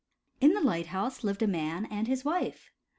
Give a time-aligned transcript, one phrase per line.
[0.39, 2.71] In the light house lived a man and his wife.